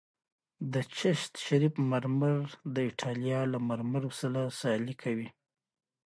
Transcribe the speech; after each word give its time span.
د 0.73 0.75
چشت 0.97 1.31
شریف 1.45 1.73
مرمر 1.91 2.37
د 2.73 2.75
ایټالیا 2.87 3.39
له 3.51 3.57
مرمرو 3.69 4.11
سره 4.21 4.39
سیالي 4.59 4.95
کوي 5.03 5.29